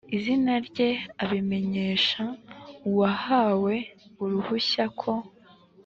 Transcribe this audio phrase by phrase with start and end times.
[0.17, 0.89] izina rye
[1.23, 2.21] abimenyesha
[2.89, 3.75] uwahawe
[4.23, 5.11] uruhushya ko